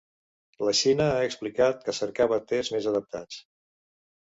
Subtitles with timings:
[0.67, 3.41] La Xina ha explicat que cercava tests més adaptats.